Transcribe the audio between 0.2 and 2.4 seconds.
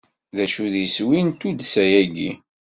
D acu i d iswi n tuddsa-agi?